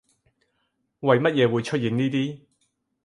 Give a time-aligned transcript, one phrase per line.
[1.01, 2.39] 為乜嘢會出現呢啲